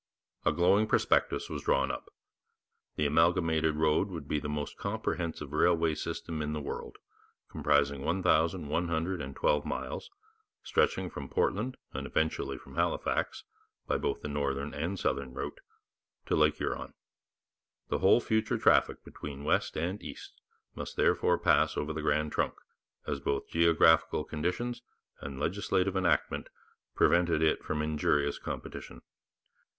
A 0.45 0.51
glowing 0.51 0.87
prospectus 0.87 1.47
was 1.47 1.61
drawn 1.61 1.91
up. 1.91 2.09
The 2.95 3.05
amalgamated 3.05 3.75
road 3.75 4.07
would 4.07 4.27
be 4.27 4.39
the 4.39 4.49
most 4.49 4.75
comprehensive 4.75 5.53
railway 5.53 5.93
system 5.93 6.41
in 6.41 6.53
the 6.53 6.59
world, 6.59 6.97
comprising 7.51 8.01
1112 8.03 9.63
miles, 9.67 10.09
stretching 10.63 11.11
from 11.11 11.29
Portland 11.29 11.77
and 11.93 12.07
eventually 12.07 12.57
from 12.57 12.77
Halifax 12.77 13.43
(by 13.85 13.99
both 13.99 14.21
the 14.23 14.27
northern 14.27 14.73
and 14.73 14.93
the 14.93 14.97
southern 14.97 15.35
route) 15.35 15.59
to 16.25 16.35
Lake 16.35 16.55
Huron. 16.57 16.95
The 17.89 17.99
whole 17.99 18.19
future 18.19 18.57
traffic 18.57 19.03
between 19.05 19.43
west 19.43 19.77
and 19.77 20.01
east 20.01 20.41
must 20.73 20.95
therefore 20.97 21.37
pass 21.37 21.77
over 21.77 21.93
the 21.93 22.01
Grand 22.01 22.31
Trunk, 22.31 22.55
as 23.05 23.19
both 23.19 23.49
geographical 23.51 24.23
conditions 24.23 24.81
and 25.19 25.39
legislative 25.39 25.95
enactment 25.95 26.49
prevented 26.95 27.43
it 27.43 27.63
from 27.63 27.83
injurious 27.83 28.39
competition. 28.39 29.03